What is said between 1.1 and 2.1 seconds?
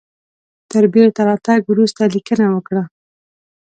راتګ وروسته